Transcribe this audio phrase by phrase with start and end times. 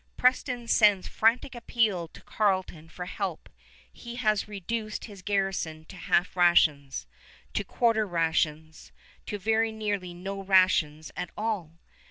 [0.17, 3.49] Preston sends frantic appeal to Carleton for help.
[3.93, 7.05] He has reduced his garrison to half rations,
[7.53, 8.91] to quarter rations,
[9.27, 11.77] to very nearly no rations at all!